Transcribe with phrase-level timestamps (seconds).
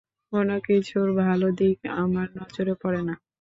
[0.33, 3.15] কোনো কিছুর ভালো দিক আমার নজরে পড়ে না।